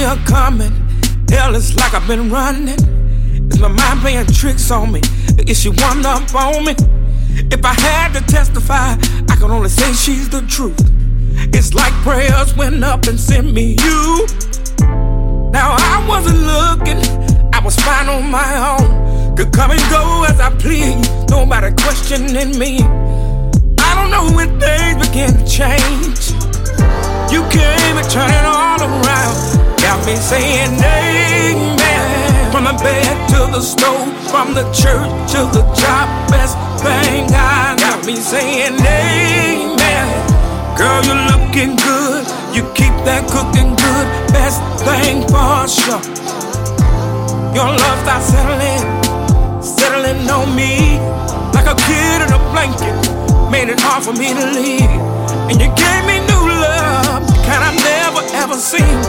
[0.00, 0.72] See her coming.
[1.28, 2.80] Hell, it's like I've been running.
[3.50, 5.02] Is my mind playing tricks on me?
[5.46, 6.74] Is she one up on me?
[7.52, 8.96] If I had to testify,
[9.28, 10.80] I can only say she's the truth.
[11.52, 14.26] It's like prayers went up and sent me you.
[15.52, 19.36] Now I wasn't looking, I was fine on my own.
[19.36, 20.96] Could come and go as I please,
[21.28, 22.78] nobody questioning me.
[30.10, 32.50] Me saying amen.
[32.50, 37.76] From the bed to the stove, from the church to the job, best thing I
[37.78, 40.06] got me saying amen.
[40.76, 46.02] Girl, you're looking good, you keep that cooking good, best thing for sure.
[47.54, 48.82] Your love starts settling,
[49.62, 50.98] settling on me
[51.54, 52.98] like a kid in a blanket.
[53.50, 54.90] Made it hard for me to leave,
[55.50, 58.99] and you gave me new love, kind I've never ever seen,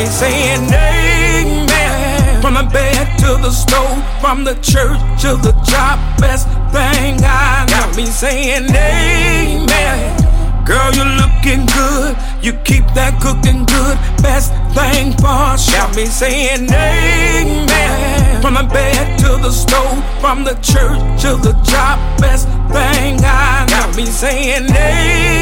[0.00, 2.40] me saying amen.
[2.40, 7.66] From the bed to the stove, from the church to the job, best thing I
[7.68, 10.16] got me saying amen.
[10.64, 12.16] Girl, you're looking good.
[12.40, 13.96] You keep that cooking good.
[14.22, 15.80] Best thing for sure.
[15.80, 18.40] Got me saying amen.
[18.40, 21.98] From the bed to the stove, from the church to the job.
[22.20, 25.39] Best thing I got me saying amen.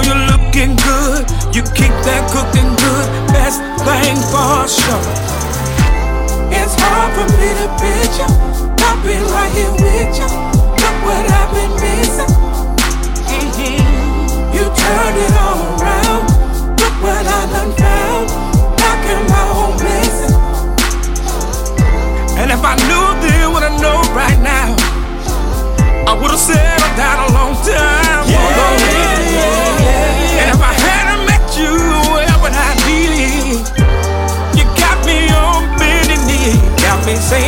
[0.00, 1.28] Girl, you're looking good.
[1.54, 3.06] You keep that cooking good.
[3.32, 5.04] Best thing for sure.
[6.52, 8.32] It's hard for me to picture.
[8.80, 10.09] I've been right here with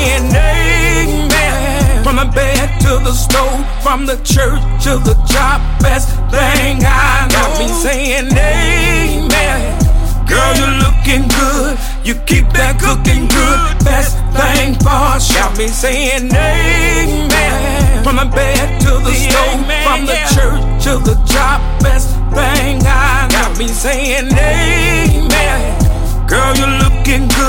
[0.03, 2.05] saying amen.
[2.05, 7.29] From the bed to the stove, from the church to the job, best thing I
[7.31, 7.39] know.
[7.39, 9.79] Got me saying amen.
[10.27, 11.79] Girl, you're looking good.
[12.05, 13.85] You keep that cooking good.
[13.85, 15.43] Best thing for sure.
[15.43, 18.05] Got me saying amen.
[18.05, 23.29] From the bed to the stove, from the church to the job, best thing I
[23.31, 23.39] know.
[23.39, 25.79] Got me saying amen.
[26.27, 27.42] Girl, you're looking good.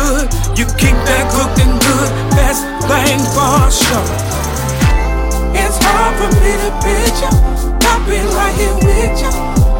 [7.13, 7.29] with ya.
[7.89, 9.29] I've been right here with ya.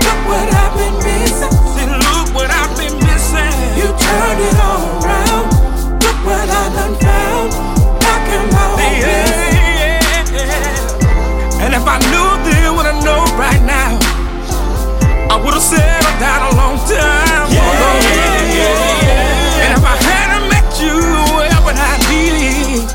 [0.06, 1.54] Look what I've been missing.
[1.76, 3.54] Then look what I've been missing.
[3.78, 5.46] You turned it all around.
[6.04, 7.52] Look what I done found.
[8.00, 11.64] Back in my own yeah, yeah, yeah.
[11.64, 13.98] And if I knew then what I know right now,
[15.34, 17.90] I would've settled down a long time ago.
[18.14, 20.96] Yeah, yeah, yeah, And if I hadn't met you,
[21.34, 22.86] where would I be?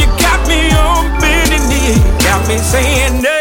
[0.00, 3.31] You got me on bending knee, got me saying no.